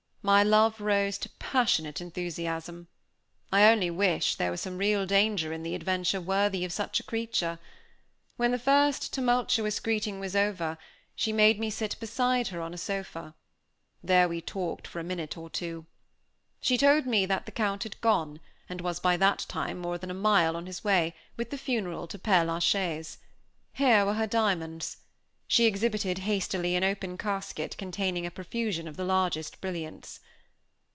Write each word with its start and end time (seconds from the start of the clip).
My 0.23 0.43
love 0.43 0.79
rose 0.79 1.17
to 1.17 1.29
passionate 1.39 1.99
enthusiasm. 1.99 2.87
I 3.51 3.63
only 3.65 3.89
wished 3.89 4.37
there 4.37 4.51
were 4.51 4.57
some 4.57 4.77
real 4.77 5.07
danger 5.07 5.51
in 5.51 5.63
the 5.63 5.73
adventure 5.73 6.21
worthy 6.21 6.63
of 6.63 6.71
such 6.71 6.99
a 6.99 7.03
creature. 7.03 7.57
When 8.37 8.51
the 8.51 8.59
first 8.59 9.13
tumultuous 9.15 9.79
greeting 9.79 10.19
was 10.19 10.35
over, 10.35 10.77
she 11.15 11.33
made 11.33 11.59
me 11.59 11.71
sit 11.71 11.99
beside 11.99 12.49
her 12.49 12.61
on 12.61 12.71
a 12.71 12.77
sofa. 12.77 13.33
There 14.03 14.29
we 14.29 14.41
talked 14.41 14.85
for 14.85 14.99
a 14.99 15.03
minute 15.03 15.39
or 15.39 15.49
two. 15.49 15.87
She 16.59 16.77
told 16.77 17.07
me 17.07 17.25
that 17.25 17.47
the 17.47 17.51
Count 17.51 17.81
had 17.81 17.99
gone, 17.99 18.39
and 18.69 18.79
was 18.79 18.99
by 18.99 19.17
that 19.17 19.39
time 19.49 19.79
more 19.79 19.97
than 19.97 20.11
a 20.11 20.23
mile 20.29 20.55
on 20.55 20.67
his 20.67 20.83
way, 20.83 21.15
with 21.35 21.49
the 21.49 21.57
funeral, 21.57 22.05
to 22.05 22.19
Père 22.19 22.45
la 22.45 22.59
Chaise. 22.59 23.17
Here 23.73 24.05
were 24.05 24.13
her 24.13 24.27
diamonds. 24.27 24.97
She 25.47 25.65
exhibited, 25.65 26.19
hastily, 26.19 26.77
an 26.77 26.83
open 26.85 27.17
casket 27.17 27.75
containing 27.77 28.25
a 28.25 28.31
profusion 28.31 28.87
of 28.87 28.95
the 28.95 29.03
largest 29.03 29.59
brilliants. 29.59 30.21